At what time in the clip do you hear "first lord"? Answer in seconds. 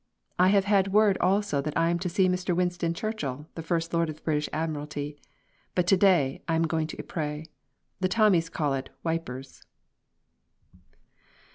3.61-4.09